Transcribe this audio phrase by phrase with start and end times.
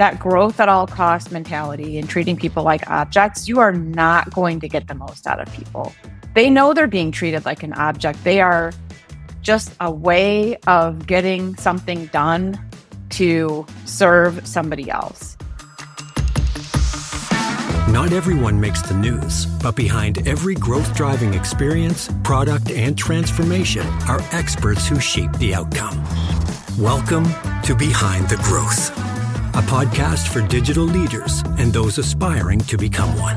[0.00, 4.58] that growth at all cost mentality and treating people like objects, you are not going
[4.58, 5.92] to get the most out of people.
[6.34, 8.24] They know they're being treated like an object.
[8.24, 8.72] They are
[9.42, 12.58] just a way of getting something done
[13.10, 15.36] to serve somebody else.
[17.90, 24.20] Not everyone makes the news, but behind every growth driving experience, product, and transformation are
[24.32, 26.02] experts who shape the outcome.
[26.78, 27.26] Welcome
[27.64, 28.96] to Behind the Growth,
[29.54, 33.36] a podcast for digital leaders and those aspiring to become one.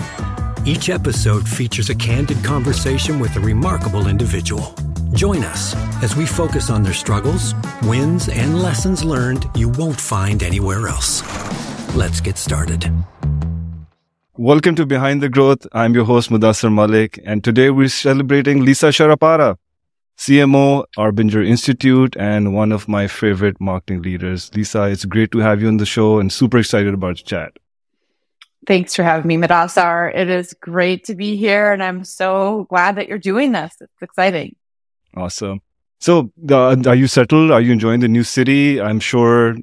[0.66, 4.76] Each episode features a candid conversation with a remarkable individual.
[5.14, 10.44] Join us as we focus on their struggles, wins, and lessons learned you won't find
[10.44, 11.24] anywhere else.
[11.96, 12.92] Let's get started.
[14.38, 15.66] Welcome to Behind the Growth.
[15.74, 19.58] I'm your host, Mudassar Malik, and today we're celebrating Lisa Sharapata,
[20.18, 24.52] CMO, Arbinger Institute, and one of my favorite marketing leaders.
[24.56, 27.54] Lisa, it's great to have you on the show and super excited about the chat.
[28.66, 30.16] Thanks for having me, Mudassar.
[30.16, 33.76] It is great to be here, and I'm so glad that you're doing this.
[33.82, 34.56] It's exciting.
[35.18, 35.62] Awesome.
[36.00, 37.52] So, uh, are you settled?
[37.52, 38.80] Are you enjoying the new city?
[38.80, 39.56] I'm sure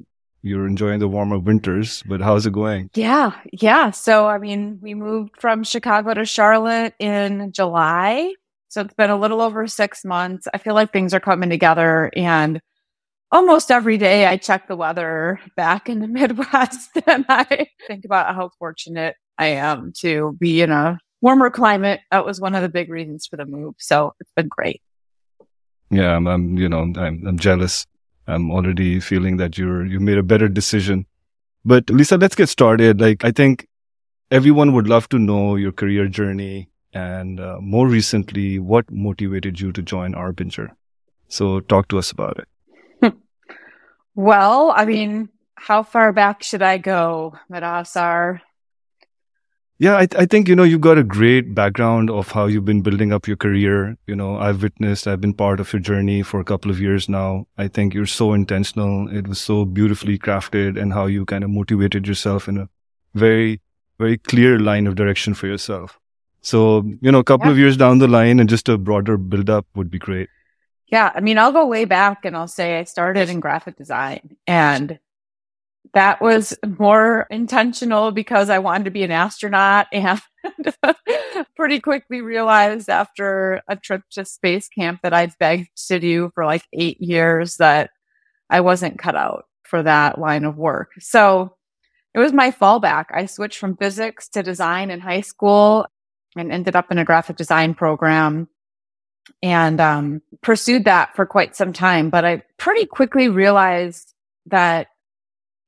[0.43, 2.89] you're enjoying the warmer winters, but how's it going?
[2.93, 3.91] Yeah, yeah.
[3.91, 8.33] So, I mean, we moved from Chicago to Charlotte in July.
[8.71, 10.47] So, it's been a little over six months.
[10.53, 12.09] I feel like things are coming together.
[12.15, 12.61] And
[13.29, 18.33] almost every day I check the weather back in the Midwest and I think about
[18.33, 21.99] how fortunate I am to be in a warmer climate.
[22.11, 23.75] That was one of the big reasons for the move.
[23.77, 24.81] So, it's been great.
[25.89, 27.85] Yeah, I'm, I'm you know, I'm, I'm jealous.
[28.25, 31.05] I'm already feeling that you're you made a better decision.
[31.65, 33.01] But Lisa, let's get started.
[33.01, 33.67] Like I think
[34.31, 39.71] everyone would love to know your career journey and uh, more recently, what motivated you
[39.71, 40.71] to join Arbinger.
[41.27, 43.13] So talk to us about it.
[44.15, 48.41] well, I mean, how far back should I go, Mudassar?
[49.81, 52.81] Yeah, I, I think, you know, you've got a great background of how you've been
[52.81, 53.97] building up your career.
[54.05, 57.09] You know, I've witnessed, I've been part of your journey for a couple of years
[57.09, 57.47] now.
[57.57, 59.07] I think you're so intentional.
[59.09, 62.69] It was so beautifully crafted and how you kind of motivated yourself in a
[63.15, 63.61] very,
[63.97, 65.97] very clear line of direction for yourself.
[66.41, 67.51] So, you know, a couple yeah.
[67.51, 70.29] of years down the line and just a broader build up would be great.
[70.87, 71.11] Yeah.
[71.13, 74.99] I mean, I'll go way back and I'll say I started in graphic design and
[75.93, 80.21] that was more intentional because I wanted to be an astronaut and
[81.55, 86.45] pretty quickly realized after a trip to space camp that I'd begged to do for
[86.45, 87.91] like eight years that
[88.49, 90.91] I wasn't cut out for that line of work.
[90.99, 91.55] So
[92.13, 93.05] it was my fallback.
[93.11, 95.87] I switched from physics to design in high school
[96.35, 98.47] and ended up in a graphic design program
[99.43, 102.09] and um, pursued that for quite some time.
[102.09, 104.13] But I pretty quickly realized
[104.47, 104.87] that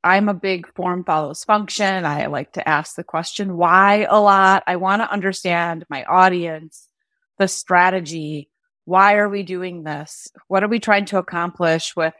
[0.03, 2.05] I'm a big form follows function.
[2.05, 4.63] I like to ask the question why a lot.
[4.67, 6.89] I want to understand my audience,
[7.37, 8.49] the strategy.
[8.85, 10.27] Why are we doing this?
[10.47, 12.13] What are we trying to accomplish with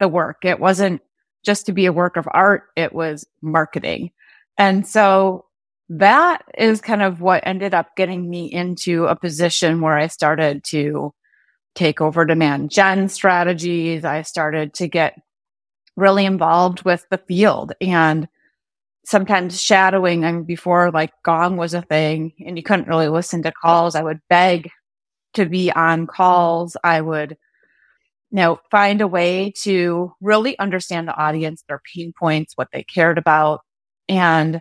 [0.00, 0.44] the work?
[0.44, 1.00] It wasn't
[1.44, 2.64] just to be a work of art.
[2.76, 4.10] It was marketing.
[4.58, 5.46] And so
[5.88, 10.64] that is kind of what ended up getting me into a position where I started
[10.68, 11.12] to
[11.74, 14.04] take over demand gen strategies.
[14.04, 15.20] I started to get
[15.96, 18.28] really involved with the field and
[19.04, 20.24] sometimes shadowing.
[20.24, 23.94] I mean, before like Gong was a thing and you couldn't really listen to calls,
[23.94, 24.70] I would beg
[25.34, 26.76] to be on calls.
[26.82, 27.32] I would,
[28.30, 32.84] you know, find a way to really understand the audience, their pain points, what they
[32.84, 33.60] cared about.
[34.08, 34.60] And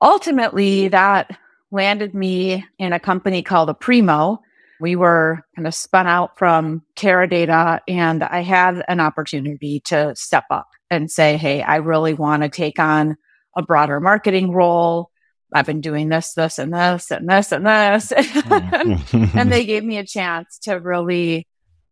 [0.00, 1.38] ultimately that
[1.70, 4.38] landed me in a company called Aprimo,
[4.80, 10.44] we were kind of spun out from Teradata and I had an opportunity to step
[10.50, 13.16] up and say, Hey, I really want to take on
[13.56, 15.10] a broader marketing role.
[15.52, 18.12] I've been doing this, this and this and this and this.
[18.46, 19.38] Mm-hmm.
[19.38, 21.46] and they gave me a chance to really,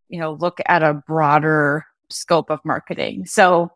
[0.08, 3.26] you know, look at a broader scope of marketing.
[3.26, 3.70] So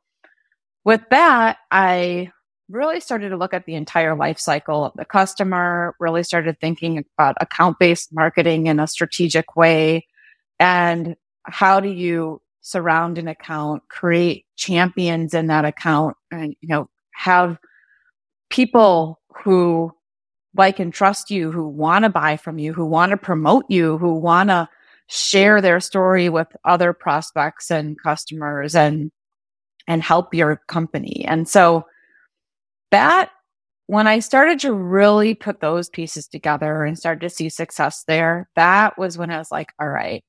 [0.85, 2.31] with that, I
[2.69, 7.05] really started to look at the entire life cycle of the customer, really started thinking
[7.17, 10.07] about account based marketing in a strategic way.
[10.61, 16.89] And how do you surround an account, create champions in that account and, you know,
[17.15, 17.59] have
[18.51, 19.93] people who
[20.55, 23.97] like and trust you, who want to buy from you, who want to promote you,
[23.99, 24.69] who want to
[25.07, 29.11] share their story with other prospects and customers and,
[29.87, 31.25] and help your company.
[31.27, 31.87] And so
[32.91, 33.31] that
[33.87, 38.49] when I started to really put those pieces together and started to see success there,
[38.55, 40.23] that was when I was like, all right,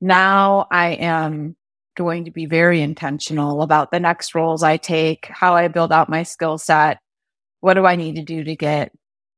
[0.00, 1.56] now I am
[1.96, 6.08] going to be very intentional about the next roles I take, how I build out
[6.08, 6.98] my skill set.
[7.60, 8.92] What do I need to do to get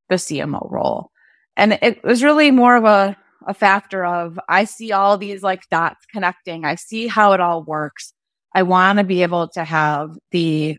[0.08, 1.10] the CMO role?
[1.56, 3.16] And it was really more of a,
[3.46, 6.64] a factor of I see all these like dots connecting.
[6.64, 8.12] I see how it all works.
[8.54, 10.78] I want to be able to have the,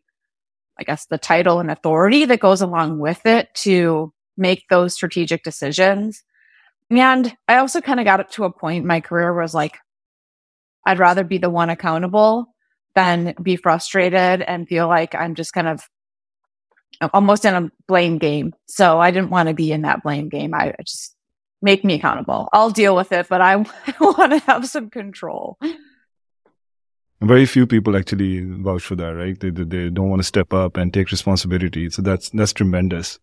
[0.80, 5.44] I guess, the title and authority that goes along with it to make those strategic
[5.44, 6.24] decisions.
[6.90, 9.46] And I also kind of got up to a point in my career where I
[9.46, 9.78] was like,
[10.86, 12.54] I'd rather be the one accountable
[12.94, 15.82] than be frustrated and feel like I'm just kind of
[17.14, 18.54] almost in a blame game.
[18.68, 20.54] So I didn't want to be in that blame game.
[20.54, 21.16] I just
[21.62, 22.48] make me accountable.
[22.54, 23.56] I'll deal with it, but I,
[24.00, 25.58] want to have some control.
[27.22, 29.40] Very few people actually vouch for that, right?
[29.40, 31.90] They, they, don't want to step up and take responsibility.
[31.90, 33.20] So that's that's tremendous.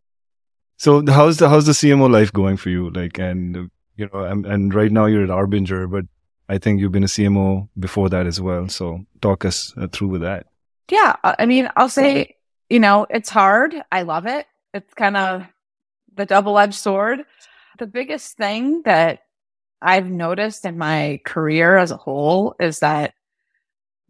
[0.79, 2.91] So how's the how's the CMO life going for you?
[2.91, 6.06] Like, and you know, and, and right now you're at Arbinger, but
[6.49, 8.69] I think you've been a CMO before that as well.
[8.69, 10.47] So talk us uh, through with that.
[10.91, 12.37] Yeah, I mean, I'll say,
[12.69, 13.75] you know, it's hard.
[13.91, 14.47] I love it.
[14.75, 15.47] It's kind of
[16.15, 17.21] the double edged sword.
[17.79, 19.21] The biggest thing that
[19.81, 23.15] I've noticed in my career as a whole is that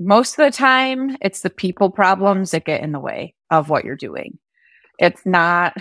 [0.05, 3.85] most of the time it's the people problems that get in the way of what
[3.85, 4.39] you're doing.
[4.99, 5.75] It's not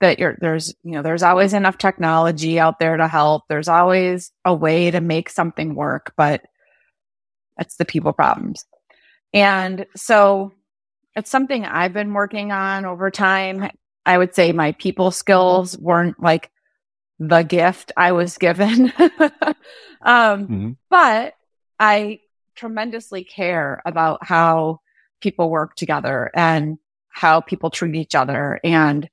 [0.00, 4.32] that you're there's you know there's always enough technology out there to help there's always
[4.44, 6.42] a way to make something work but
[7.58, 8.64] it's the people problems
[9.32, 10.52] and so
[11.16, 13.70] it's something i've been working on over time
[14.06, 16.50] i would say my people skills weren't like
[17.18, 18.92] the gift i was given
[20.02, 20.70] um, mm-hmm.
[20.90, 21.34] but
[21.80, 22.20] i
[22.58, 24.80] tremendously care about how
[25.20, 26.78] people work together and
[27.08, 29.08] how people treat each other and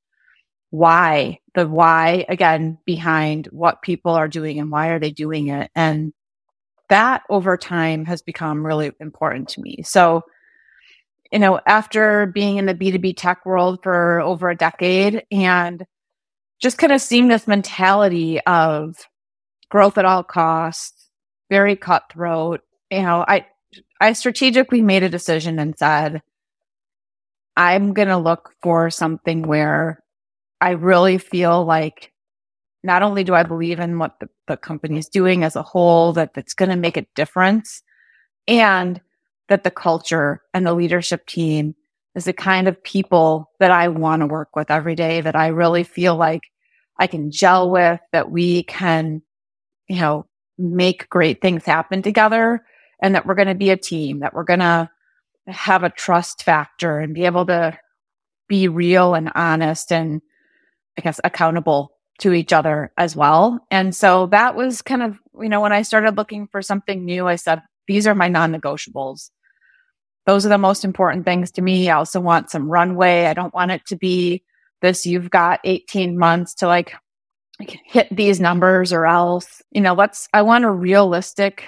[0.72, 5.72] why, the why again behind what people are doing and why are they doing it.
[5.76, 6.12] And
[6.90, 9.82] that over time has become really important to me.
[9.84, 10.24] So,
[11.32, 15.86] you know, after being in the B2B tech world for over a decade and
[16.62, 18.96] just kind of seeing this mentality of
[19.70, 21.10] growth at all costs,
[21.50, 23.46] very cutthroat, you know, I,
[24.00, 26.22] I strategically made a decision and said,
[27.58, 30.04] I'm going to look for something where
[30.62, 32.12] I really feel like
[32.84, 36.14] not only do I believe in what the, the company is doing as a whole,
[36.14, 37.82] that that's going to make a difference
[38.48, 39.02] and
[39.50, 41.76] that the culture and the leadership team
[42.16, 45.48] is the kind of people that I want to work with every day, that I
[45.48, 46.42] really feel like
[47.00, 49.22] I can gel with, that we can,
[49.90, 50.26] you know,
[50.58, 52.64] make great things happen together
[53.02, 54.90] and that we're going to be a team, that we're going to
[55.48, 57.78] have a trust factor and be able to
[58.48, 60.22] be real and honest and
[60.98, 63.60] I guess, accountable to each other as well.
[63.70, 67.28] And so that was kind of, you know, when I started looking for something new,
[67.28, 69.30] I said, these are my non negotiables.
[70.26, 71.90] Those are the most important things to me.
[71.90, 73.26] I also want some runway.
[73.26, 74.44] I don't want it to be
[74.82, 76.94] this, you've got 18 months to like
[77.60, 81.66] hit these numbers or else, you know, let's, I want a realistic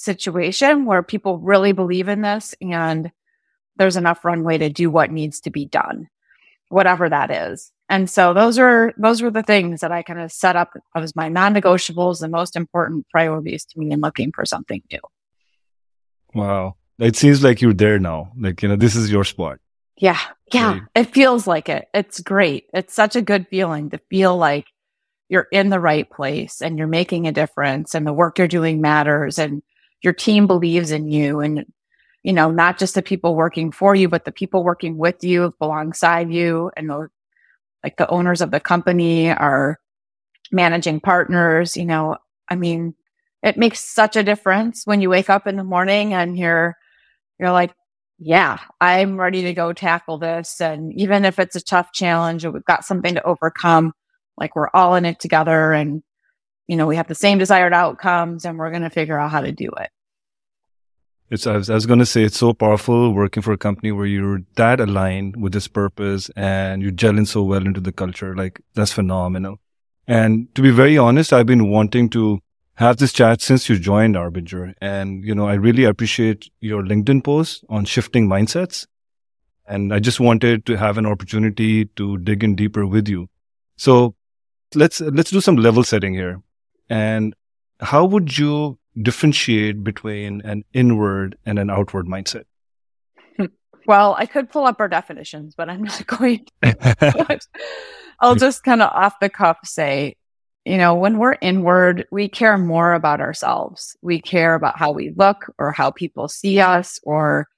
[0.00, 3.12] situation where people really believe in this and
[3.76, 6.08] there's enough runway to do what needs to be done,
[6.68, 7.70] whatever that is.
[7.88, 11.16] And so those are those were the things that I kind of set up as
[11.16, 15.00] my non-negotiables, the most important priorities to me in looking for something new.
[16.34, 16.76] Wow.
[16.98, 18.32] It seems like you're there now.
[18.38, 19.58] Like, you know, this is your spot.
[19.96, 20.20] Yeah.
[20.52, 20.72] Yeah.
[20.72, 20.82] Right.
[20.94, 21.88] It feels like it.
[21.92, 22.66] It's great.
[22.72, 24.66] It's such a good feeling to feel like
[25.28, 28.80] you're in the right place and you're making a difference and the work you're doing
[28.80, 29.62] matters and
[30.02, 31.64] your team believes in you and
[32.22, 35.54] you know, not just the people working for you, but the people working with you
[35.60, 37.08] alongside you and the
[37.82, 39.78] like the owners of the company, our
[40.52, 42.94] managing partners, you know, I mean,
[43.42, 46.76] it makes such a difference when you wake up in the morning and you're,
[47.38, 47.72] you're like,
[48.18, 50.60] yeah, I'm ready to go tackle this.
[50.60, 53.94] And even if it's a tough challenge we've got something to overcome,
[54.36, 56.02] like we're all in it together and,
[56.70, 59.40] you know, we have the same desired outcomes and we're going to figure out how
[59.40, 59.90] to do it.
[61.28, 64.06] It's, I was, was going to say it's so powerful working for a company where
[64.06, 68.36] you're that aligned with this purpose and you're gelling so well into the culture.
[68.36, 69.58] Like that's phenomenal.
[70.06, 72.38] And to be very honest, I've been wanting to
[72.74, 74.74] have this chat since you joined Arbinger.
[74.80, 78.86] And, you know, I really appreciate your LinkedIn post on shifting mindsets.
[79.66, 83.28] And I just wanted to have an opportunity to dig in deeper with you.
[83.76, 84.14] So
[84.76, 86.40] let's, let's do some level setting here.
[86.90, 87.34] And
[87.80, 92.44] how would you differentiate between an inward and an outward mindset?
[93.86, 97.40] Well, I could pull up our definitions, but I'm not going to.
[98.20, 100.16] I'll just kind of off the cuff say
[100.64, 103.96] you know, when we're inward, we care more about ourselves.
[104.02, 107.48] We care about how we look or how people see us, or,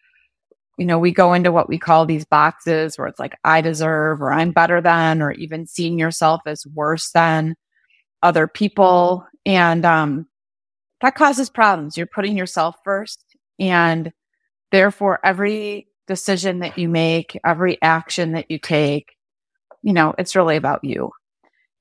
[0.79, 4.23] you know, we go into what we call these boxes where it's like, I deserve,
[4.23, 7.57] or I'm better than, or even seeing yourself as worse than
[8.23, 9.27] other people.
[9.45, 10.27] And, um,
[11.01, 11.97] that causes problems.
[11.97, 13.25] You're putting yourself first.
[13.59, 14.13] And
[14.71, 19.17] therefore, every decision that you make, every action that you take,
[19.83, 21.11] you know, it's really about you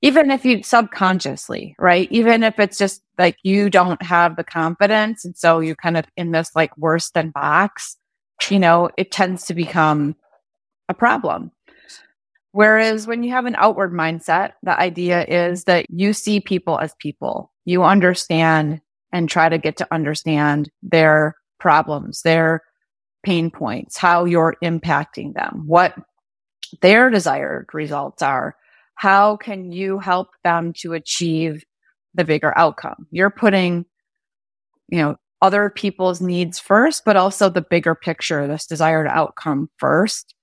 [0.02, 2.08] even if you subconsciously, right?
[2.10, 5.24] Even if it's just like you don't have the confidence.
[5.24, 7.96] And so you're kind of in this like worse than box,
[8.50, 10.16] you know, it tends to become
[10.88, 11.52] a problem.
[12.52, 16.94] Whereas when you have an outward mindset, the idea is that you see people as
[16.98, 17.50] people.
[17.64, 18.80] You understand
[19.12, 22.62] and try to get to understand their problems, their
[23.24, 25.94] pain points, how you're impacting them, what
[26.80, 28.56] their desired results are
[29.02, 31.64] how can you help them to achieve
[32.14, 33.06] the bigger outcome?
[33.10, 33.84] You're putting,
[34.88, 40.36] you know, other people's needs first, but also the bigger picture, this desired outcome first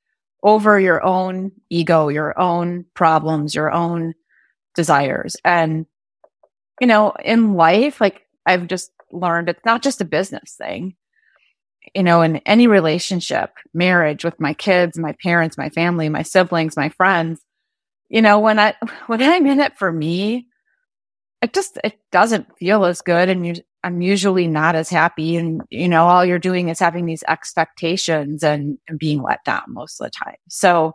[0.43, 4.13] over your own ego, your own problems, your own
[4.75, 5.36] desires.
[5.43, 5.86] And,
[6.79, 10.96] you know, in life, like I've just learned it's not just a business thing.
[11.96, 16.77] You know, in any relationship, marriage with my kids, my parents, my family, my siblings,
[16.77, 17.41] my friends,
[18.10, 18.75] you know, when I,
[19.08, 20.48] when I'm in it for me,
[21.41, 23.29] it just, it doesn't feel as good.
[23.29, 25.38] And you, I'm usually not as happy.
[25.38, 29.63] And, you know, all you're doing is having these expectations and, and being let down
[29.67, 30.36] most of the time.
[30.50, 30.93] So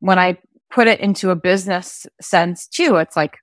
[0.00, 0.38] when I
[0.70, 3.36] put it into a business sense too, it's like,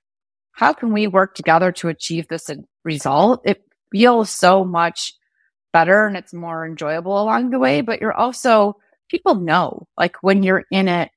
[0.52, 2.50] how can we work together to achieve this
[2.84, 3.42] result?
[3.44, 5.14] It feels so much
[5.72, 8.76] better and it's more enjoyable along the way, but you're also,
[9.08, 11.10] people know, like when you're in it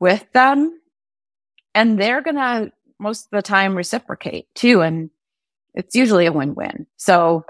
[0.00, 0.80] with them,
[1.74, 4.80] and they're going to most of the time reciprocate too.
[4.80, 5.10] And
[5.74, 6.86] it's usually a win win.
[6.96, 7.44] So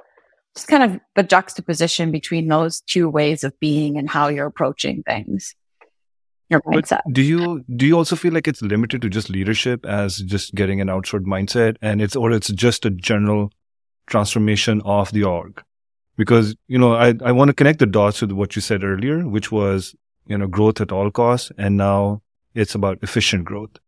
[0.55, 5.03] just kind of the juxtaposition between those two ways of being and how you're approaching
[5.03, 5.55] things.
[6.51, 7.01] Your mindset.
[7.05, 10.55] But do you do you also feel like it's limited to just leadership as just
[10.55, 13.51] getting an outward mindset and it's or it's just a general
[14.07, 15.63] transformation of the org?
[16.17, 19.27] Because, you know, I, I want to connect the dots with what you said earlier,
[19.27, 21.51] which was, you know, growth at all costs.
[21.59, 22.23] And now
[22.55, 23.81] it's about efficient growth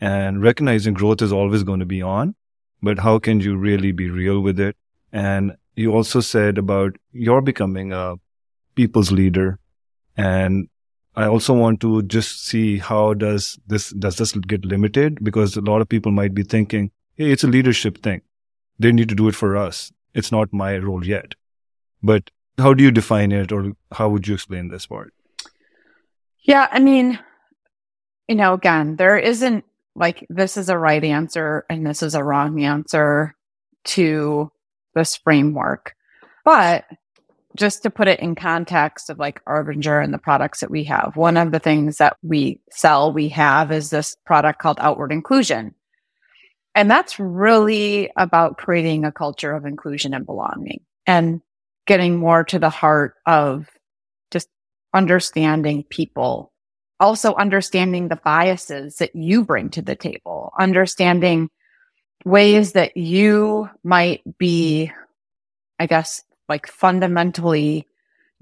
[0.00, 2.34] and recognizing growth is always going to be on,
[2.82, 4.76] but how can you really be real with it?
[5.12, 8.16] And you also said about you're becoming a
[8.74, 9.58] people's leader.
[10.16, 10.68] And
[11.16, 15.22] I also want to just see how does this, does this get limited?
[15.22, 18.22] Because a lot of people might be thinking, Hey, it's a leadership thing.
[18.78, 19.92] They need to do it for us.
[20.14, 21.34] It's not my role yet.
[22.02, 25.12] But how do you define it or how would you explain this part?
[26.40, 26.68] Yeah.
[26.70, 27.18] I mean,
[28.28, 32.24] you know, again, there isn't like this is a right answer and this is a
[32.24, 33.34] wrong answer
[33.84, 34.50] to
[34.94, 35.94] this framework.
[36.44, 36.84] But
[37.56, 41.12] just to put it in context of like Arbinger and the products that we have,
[41.16, 45.74] one of the things that we sell, we have is this product called Outward Inclusion.
[46.74, 51.40] And that's really about creating a culture of inclusion and belonging and
[51.86, 53.68] getting more to the heart of
[54.30, 54.48] just
[54.94, 56.52] understanding people
[57.00, 61.48] also understanding the biases that you bring to the table, understanding
[62.24, 64.92] ways that you might be,
[65.78, 67.86] I guess, like fundamentally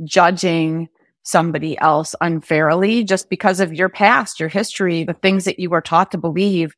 [0.04, 0.88] judging
[1.22, 5.80] somebody else unfairly just because of your past, your history, the things that you were
[5.80, 6.74] taught to believe.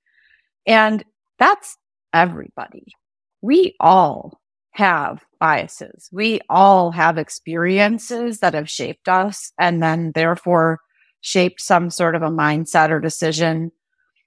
[0.66, 1.04] And
[1.38, 1.76] that's
[2.12, 2.92] everybody.
[3.40, 4.40] We all
[4.72, 6.08] have biases.
[6.12, 10.80] We all have experiences that have shaped us and then therefore
[11.20, 13.72] shaped some sort of a mindset or decision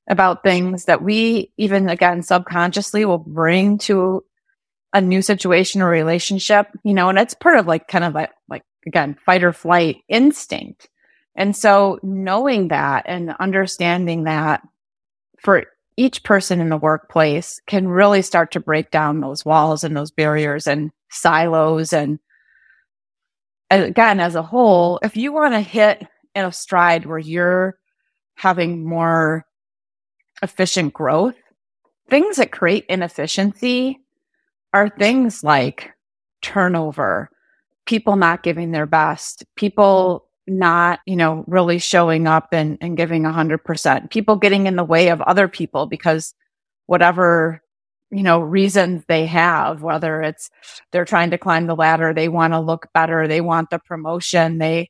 [0.09, 4.23] about things that we even again subconsciously will bring to
[4.93, 8.31] a new situation or relationship, you know, and it's part of like kind of like,
[8.47, 10.87] like again, fight or flight instinct.
[11.35, 14.61] And so knowing that and understanding that
[15.39, 15.65] for
[15.97, 20.11] each person in the workplace can really start to break down those walls and those
[20.11, 21.91] barriers and silos.
[21.91, 22.19] And
[23.71, 27.77] again, as a whole, if you want to hit in a stride where you're
[28.35, 29.45] having more
[30.41, 31.35] efficient growth,
[32.09, 33.99] things that create inefficiency
[34.73, 35.91] are things like
[36.41, 37.29] turnover,
[37.85, 43.25] people not giving their best, people not, you know, really showing up and, and giving
[43.25, 46.33] a hundred percent, people getting in the way of other people because
[46.87, 47.61] whatever,
[48.11, 50.49] you know, reasons they have, whether it's
[50.91, 54.57] they're trying to climb the ladder, they want to look better, they want the promotion,
[54.57, 54.89] they,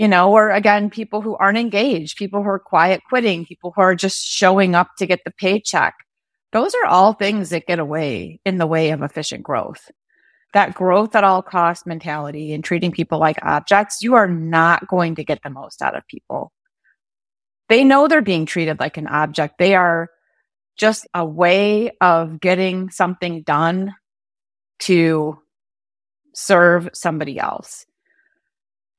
[0.00, 3.82] you know, or again, people who aren't engaged, people who are quiet quitting, people who
[3.82, 5.94] are just showing up to get the paycheck.
[6.52, 9.90] those are all things that get away in the way of efficient growth.
[10.54, 15.16] That growth at all cost mentality and treating people like objects, you are not going
[15.16, 16.50] to get the most out of people.
[17.68, 19.58] They know they're being treated like an object.
[19.58, 20.08] They are
[20.78, 23.94] just a way of getting something done
[24.80, 25.38] to
[26.34, 27.84] serve somebody else.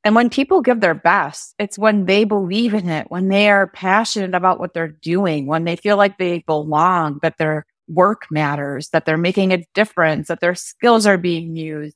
[0.03, 3.67] And when people give their best, it's when they believe in it, when they are
[3.67, 8.89] passionate about what they're doing, when they feel like they belong, that their work matters,
[8.89, 11.95] that they're making a difference, that their skills are being used.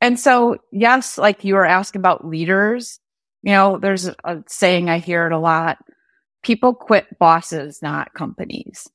[0.00, 2.98] And so, yes, like you were asking about leaders,
[3.42, 5.78] you know, there's a saying I hear it a lot.
[6.42, 8.88] People quit bosses, not companies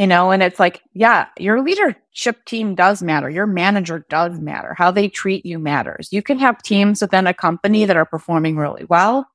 [0.00, 3.28] you know, and it's like, yeah, your leadership team does matter.
[3.28, 4.72] Your manager does matter.
[4.72, 6.08] How they treat you matters.
[6.10, 9.28] You can have teams within a company that are performing really well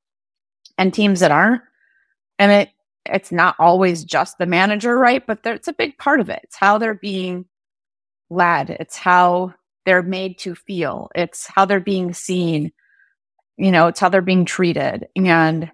[0.79, 1.61] and teams that aren't.
[2.39, 2.69] And it,
[3.05, 5.23] it's not always just the manager, right?
[5.23, 6.39] But it's a big part of it.
[6.45, 7.45] It's how they're being
[8.31, 8.71] led.
[8.71, 9.53] It's how
[9.85, 11.11] they're made to feel.
[11.13, 12.71] It's how they're being seen.
[13.55, 15.71] You know, it's how they're being treated and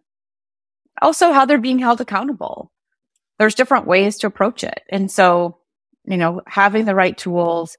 [1.01, 2.73] also how they're being held accountable
[3.41, 4.83] there's different ways to approach it.
[4.89, 5.57] And so,
[6.05, 7.75] you know, having the right tools,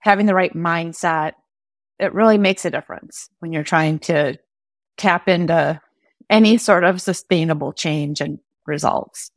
[0.00, 1.32] having the right mindset,
[1.98, 4.36] it really makes a difference when you're trying to
[4.98, 5.80] tap into
[6.28, 9.30] any sort of sustainable change and results.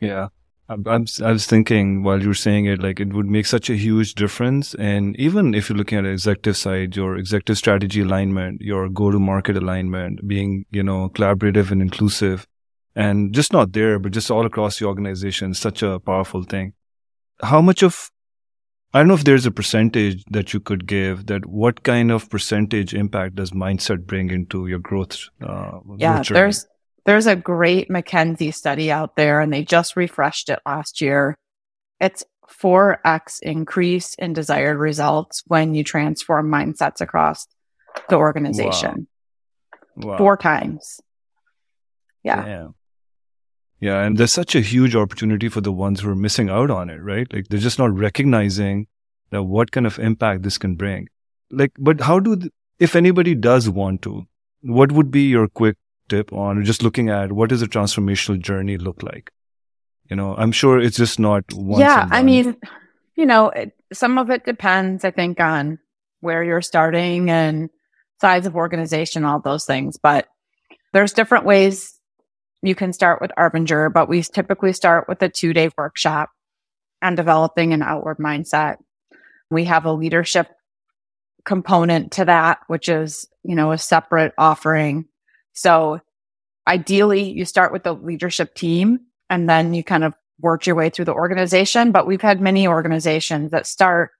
[0.00, 0.30] Yeah.
[0.68, 3.76] I'm, i was thinking while you were saying it, like it would make such a
[3.76, 4.74] huge difference.
[4.74, 9.20] And even if you're looking at executive side, your executive strategy alignment, your go to
[9.20, 12.48] market alignment, being, you know, collaborative and inclusive,
[12.94, 15.54] and just not there, but just all across the organization.
[15.54, 16.74] Such a powerful thing.
[17.42, 18.10] How much of,
[18.92, 22.28] I don't know if there's a percentage that you could give that what kind of
[22.28, 25.28] percentage impact does mindset bring into your growth?
[25.40, 26.66] Uh, yeah, there's,
[27.06, 31.36] there's a great McKinsey study out there and they just refreshed it last year.
[32.00, 32.24] It's
[32.60, 37.46] 4x increase in desired results when you transform mindsets across
[38.08, 39.08] the organization.
[39.96, 40.08] Wow.
[40.08, 40.18] Wow.
[40.18, 41.00] Four times.
[42.22, 42.44] Yeah.
[42.44, 42.74] Damn.
[43.82, 44.00] Yeah.
[44.00, 47.02] And there's such a huge opportunity for the ones who are missing out on it,
[47.02, 47.26] right?
[47.32, 48.86] Like they're just not recognizing
[49.30, 51.08] that what kind of impact this can bring.
[51.50, 54.24] Like, but how do, th- if anybody does want to,
[54.60, 55.76] what would be your quick
[56.08, 59.32] tip on just looking at what does a transformational journey look like?
[60.08, 61.80] You know, I'm sure it's just not one.
[61.80, 62.06] Yeah.
[62.08, 62.56] I mean,
[63.16, 65.80] you know, it, some of it depends, I think, on
[66.20, 67.68] where you're starting and
[68.20, 69.96] size of organization, all those things.
[70.00, 70.28] But
[70.92, 71.98] there's different ways
[72.62, 76.30] you can start with Arbinger, but we typically start with a two day workshop
[77.02, 78.76] on developing an outward mindset.
[79.50, 80.48] We have a leadership
[81.44, 85.06] component to that, which is, you know, a separate offering.
[85.52, 86.00] So
[86.68, 90.90] ideally you start with the leadership team and then you kind of work your way
[90.90, 91.90] through the organization.
[91.90, 94.10] But we've had many organizations that start,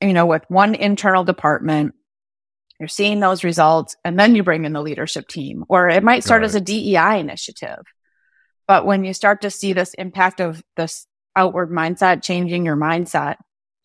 [0.00, 1.94] you know, with one internal department
[2.82, 6.24] you're seeing those results and then you bring in the leadership team, or it might
[6.24, 6.46] start right.
[6.46, 7.78] as a DEI initiative.
[8.66, 13.36] But when you start to see this impact of this outward mindset, changing your mindset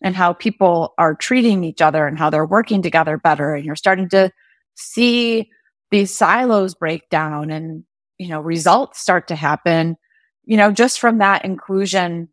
[0.01, 3.75] and how people are treating each other and how they're working together better, and you're
[3.75, 4.31] starting to
[4.73, 5.47] see
[5.91, 7.83] these silos break down and,
[8.17, 9.95] you know, results start to happen,
[10.43, 12.29] you know, just from that inclusion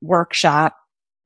[0.00, 0.74] workshop.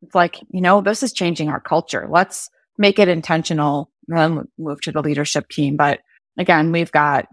[0.03, 2.09] It's like, you know, this is changing our culture.
[2.11, 5.77] Let's make it intentional then move to the leadership team.
[5.77, 6.01] But
[6.39, 7.27] again, we've got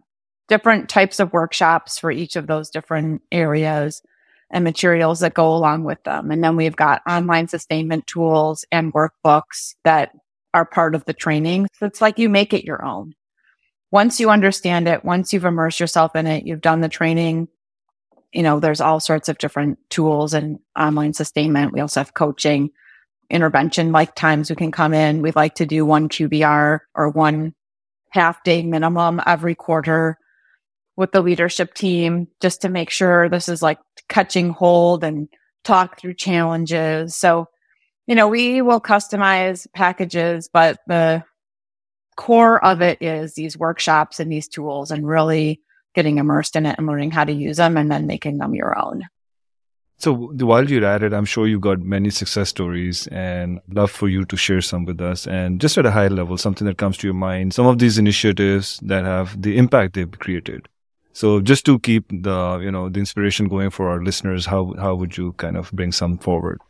[0.47, 4.01] different types of workshops for each of those different areas
[4.51, 6.31] and materials that go along with them.
[6.31, 10.11] And then we've got online sustainment tools and workbooks that
[10.53, 11.67] are part of the training.
[11.77, 13.13] So it's like you make it your own.
[13.91, 17.47] Once you understand it, once you've immersed yourself in it, you've done the training,
[18.33, 21.73] you know, there's all sorts of different tools and online sustainment.
[21.73, 22.71] We also have coaching
[23.29, 25.21] intervention like times we can come in.
[25.21, 27.53] We'd like to do one QBR or one
[28.11, 30.17] half day minimum every quarter
[30.95, 35.27] with the leadership team just to make sure this is like catching hold and
[35.63, 37.15] talk through challenges.
[37.15, 37.47] So,
[38.07, 41.23] you know, we will customize packages, but the
[42.15, 45.61] core of it is these workshops and these tools and really
[45.93, 48.77] getting immersed in it and learning how to use them and then making them your
[48.77, 49.03] own.
[49.99, 54.07] So while you're at it, I'm sure you've got many success stories and love for
[54.07, 55.25] you to share some with us.
[55.25, 57.97] And just at a high level, something that comes to your mind, some of these
[57.97, 60.67] initiatives that have the impact they've created.
[61.13, 64.93] So just to keep the, you know, the inspiration going for our listeners, how, how
[64.93, 66.61] would you kind of bring some forward?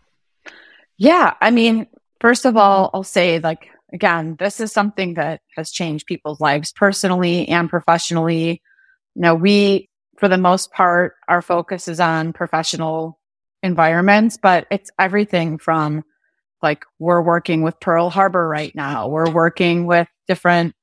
[0.97, 1.33] Yeah.
[1.41, 1.85] I mean,
[2.21, 6.71] first of all, I'll say like, again, this is something that has changed people's lives
[6.71, 8.61] personally and professionally.
[9.15, 13.16] You know, we for the most part, our focus is on professional
[13.63, 16.03] environments, but it's everything from
[16.61, 19.07] like we're working with Pearl Harbor right now.
[19.07, 20.73] We're working with different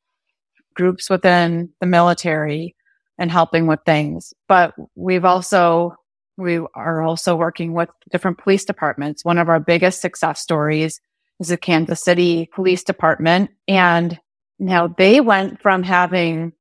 [0.75, 2.75] groups within the military
[3.19, 4.35] and helping with things.
[4.49, 5.95] But we've also,
[6.37, 9.25] we are also working with different police departments.
[9.25, 11.01] One of our biggest success stories
[11.41, 13.51] is the Kansas City Police Department.
[13.69, 14.19] And
[14.59, 16.53] now they went from having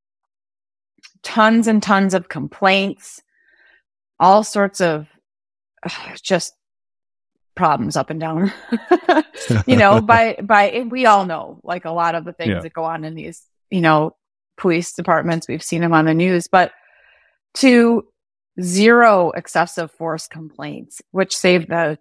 [1.24, 3.22] tons and tons of complaints,
[4.20, 5.08] all sorts of
[6.22, 6.54] just
[7.56, 8.52] problems up and down.
[9.68, 12.60] you know, by by we all know like a lot of the things yeah.
[12.62, 14.16] that go on in these, you know,
[14.58, 15.48] police departments.
[15.48, 16.72] We've seen them on the news, but
[17.56, 18.06] to
[18.62, 21.98] zero excessive force complaints, which saved the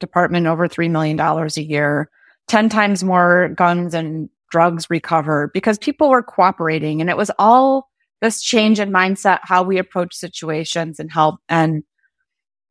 [0.00, 2.10] department over $3 million a year,
[2.48, 7.00] 10 times more guns and drugs recovered because people were cooperating.
[7.00, 7.88] And it was all
[8.20, 11.36] this change in mindset, how we approach situations and help.
[11.48, 11.84] And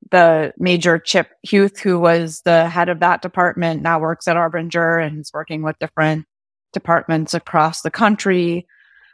[0.10, 5.06] the major Chip Huth, who was the head of that department, now works at Arbinger
[5.06, 6.26] and is working with different
[6.74, 8.68] departments across the country.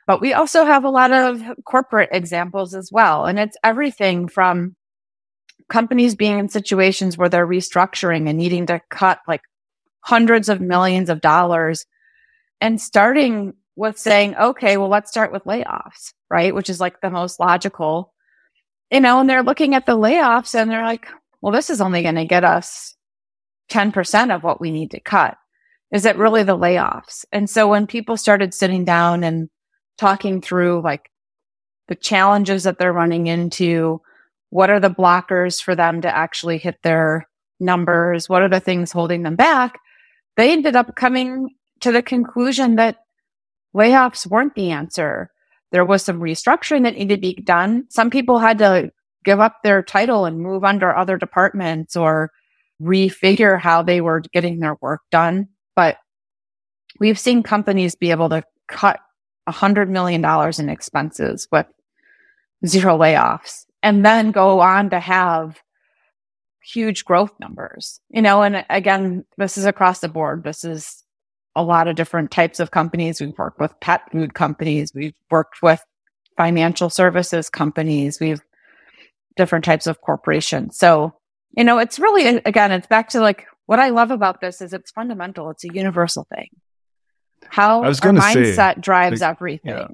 [0.05, 3.25] But we also have a lot of corporate examples as well.
[3.25, 4.75] And it's everything from
[5.69, 9.41] companies being in situations where they're restructuring and needing to cut like
[10.01, 11.85] hundreds of millions of dollars
[12.61, 16.55] and starting with saying, okay, well, let's start with layoffs, right?
[16.55, 18.13] Which is like the most logical,
[18.91, 21.07] you know, and they're looking at the layoffs and they're like,
[21.41, 22.95] well, this is only going to get us
[23.71, 25.37] 10% of what we need to cut.
[25.91, 27.25] Is it really the layoffs?
[27.31, 29.49] And so when people started sitting down and
[29.97, 31.09] talking through like
[31.87, 34.01] the challenges that they're running into,
[34.49, 37.27] what are the blockers for them to actually hit their
[37.59, 38.29] numbers?
[38.29, 39.79] What are the things holding them back?
[40.35, 41.49] They ended up coming
[41.81, 42.97] to the conclusion that
[43.75, 45.31] layoffs weren't the answer.
[45.71, 47.85] There was some restructuring that needed to be done.
[47.89, 48.91] Some people had to
[49.25, 52.31] give up their title and move under other departments or
[52.81, 55.49] refigure how they were getting their work done.
[55.75, 55.97] But
[56.99, 58.99] we've seen companies be able to cut
[59.45, 61.65] a hundred million dollars in expenses with
[62.65, 65.59] zero layoffs and then go on to have
[66.63, 70.43] huge growth numbers, you know, and again, this is across the board.
[70.43, 71.03] This is
[71.57, 73.19] a lot of different types of companies.
[73.19, 74.93] We've worked with pet food companies.
[74.93, 75.83] We've worked with
[76.37, 78.19] financial services companies.
[78.21, 78.41] We've
[79.35, 80.77] different types of corporations.
[80.77, 81.13] So,
[81.57, 84.71] you know, it's really, again, it's back to like what I love about this is
[84.71, 85.49] it's fundamental.
[85.49, 86.49] It's a universal thing.
[87.49, 89.71] How I was our mindset say, drives like, everything.
[89.71, 89.87] Yeah.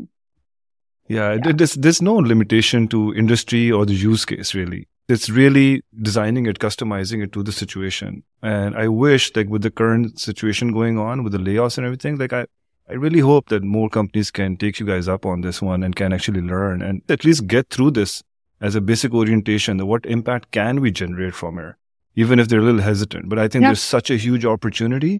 [1.07, 1.51] Yeah, yeah.
[1.53, 6.59] There's, there's no limitation to industry or the use case really it's really designing it,
[6.59, 8.23] customizing it to the situation.
[8.41, 12.17] And I wish like with the current situation going on with the layoffs and everything,
[12.17, 12.45] like I,
[12.89, 15.95] I really hope that more companies can take you guys up on this one and
[15.95, 18.23] can actually learn and at least get through this
[18.61, 19.85] as a basic orientation.
[19.85, 21.77] What impact can we generate from here?
[22.15, 23.27] Even if they're a little hesitant.
[23.27, 23.69] But I think yeah.
[23.69, 25.19] there's such a huge opportunity.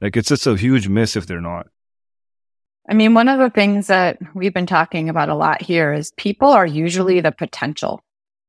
[0.00, 1.68] Like it's just a huge miss if they're not.
[2.88, 6.12] I mean, one of the things that we've been talking about a lot here is
[6.16, 8.02] people are usually the potential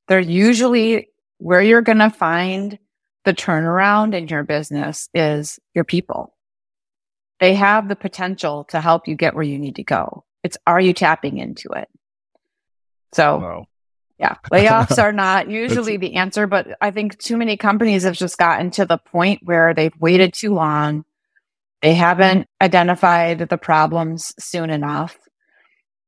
[0.08, 2.78] they're usually where you're going to find
[3.26, 6.36] the turnaround in your business is your people.
[7.39, 10.24] They have the potential to help you get where you need to go.
[10.44, 11.88] It's are you tapping into it?
[13.13, 13.66] So, wow.
[14.20, 18.38] yeah, layoffs are not usually the answer, but I think too many companies have just
[18.38, 21.06] gotten to the point where they've waited too long.
[21.82, 25.18] They haven't identified the problems soon enough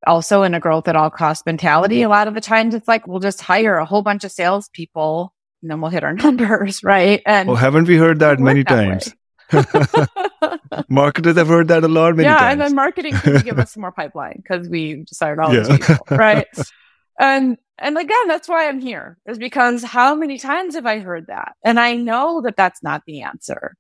[0.06, 3.08] also in a growth at all cost mentality, a lot of the times it's like
[3.08, 7.22] we'll just hire a whole bunch of salespeople and then we'll hit our numbers, right?
[7.26, 9.14] And well, haven't we heard that many that times?
[10.90, 12.52] Marketers have heard that a lot, many yeah, times.
[12.54, 15.62] and then marketing can give us some more pipeline because we just hired all yeah.
[15.62, 16.48] these people, right?
[17.20, 21.28] and and again, that's why I'm here is because how many times have I heard
[21.28, 21.56] that?
[21.64, 23.76] And I know that that's not the answer.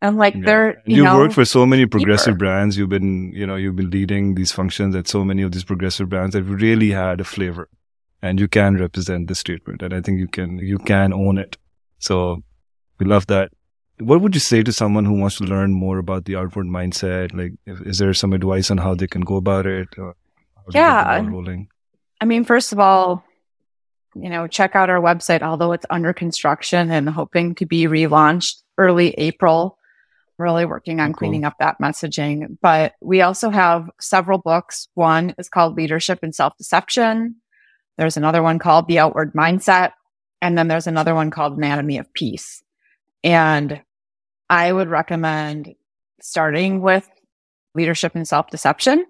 [0.00, 0.42] And like yeah.
[0.44, 2.38] they're, you, know, worked for so many progressive deeper.
[2.38, 2.78] brands.
[2.78, 6.08] You've been, you know, you've been leading these functions at so many of these progressive
[6.08, 7.68] brands that really had a flavor
[8.22, 9.82] and you can represent the statement.
[9.82, 11.56] And I think you can, you can own it.
[11.98, 12.42] So
[12.98, 13.50] we love that.
[13.98, 17.34] What would you say to someone who wants to learn more about the outward mindset?
[17.34, 19.88] Like, if, is there some advice on how they can go about it?
[20.70, 21.24] yeah.
[22.20, 23.24] I mean, first of all,
[24.14, 28.62] you know, check out our website, although it's under construction and hoping to be relaunched
[28.76, 29.77] early April
[30.38, 31.18] really working on oh, cool.
[31.18, 32.58] cleaning up that messaging.
[32.62, 34.88] But we also have several books.
[34.94, 37.36] One is called Leadership and Self Deception.
[37.96, 39.92] There's another one called The Outward Mindset.
[40.40, 42.62] And then there's another one called Anatomy of Peace.
[43.24, 43.82] And
[44.48, 45.74] I would recommend
[46.20, 47.08] starting with
[47.74, 49.04] leadership and self deception.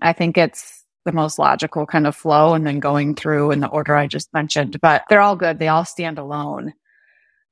[0.00, 3.68] I think it's the most logical kind of flow and then going through in the
[3.68, 4.80] order I just mentioned.
[4.80, 5.58] But they're all good.
[5.58, 6.74] They all stand alone.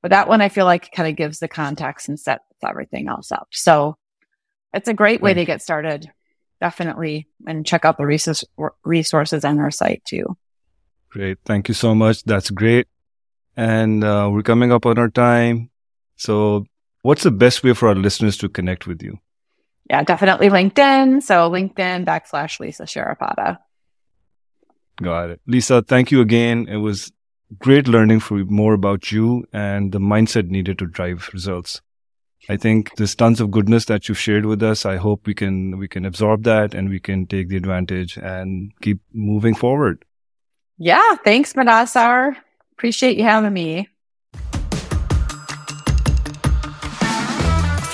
[0.01, 3.31] But that one I feel like kind of gives the context and sets everything else
[3.31, 3.47] up.
[3.51, 3.97] So
[4.73, 6.11] it's a great way to get started.
[6.61, 7.27] Definitely.
[7.47, 8.43] And check out the resource,
[8.83, 10.37] resources on our site too.
[11.09, 11.37] Great.
[11.45, 12.23] Thank you so much.
[12.23, 12.87] That's great.
[13.55, 15.69] And uh, we're coming up on our time.
[16.17, 16.65] So
[17.01, 19.19] what's the best way for our listeners to connect with you?
[19.89, 21.23] Yeah, definitely LinkedIn.
[21.23, 23.59] So LinkedIn backslash Lisa Sharapata.
[25.01, 25.41] Got it.
[25.45, 26.67] Lisa, thank you again.
[26.67, 27.11] It was
[27.59, 31.81] great learning for more about you and the mindset needed to drive results.
[32.47, 34.85] I think there's tons of goodness that you've shared with us.
[34.85, 38.71] I hope we can we can absorb that and we can take the advantage and
[38.81, 40.05] keep moving forward.
[40.77, 42.35] Yeah, thanks, Mudassar.
[42.73, 43.89] Appreciate you having me.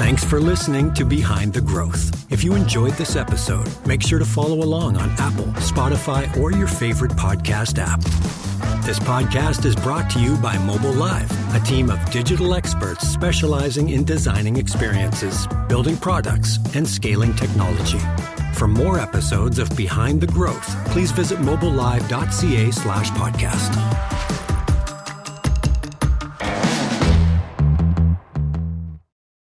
[0.02, 2.26] Thanks for listening to Behind the Growth.
[2.32, 6.66] If you enjoyed this episode, make sure to follow along on Apple, Spotify, or your
[6.66, 8.02] favorite podcast app.
[8.84, 13.90] This podcast is brought to you by Mobile Live, a team of digital experts specializing
[13.90, 18.00] in designing experiences, building products, and scaling technology.
[18.56, 24.41] For more episodes of Behind the Growth, please visit mobilelive.ca slash podcast.